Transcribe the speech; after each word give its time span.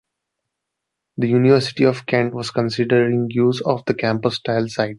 The 1.17 1.27
University 1.27 1.83
of 1.83 2.07
Kent 2.07 2.33
was 2.33 2.49
considering 2.49 3.27
use 3.29 3.61
of 3.61 3.85
the 3.85 3.93
campus 3.93 4.37
style 4.37 4.67
site. 4.67 4.89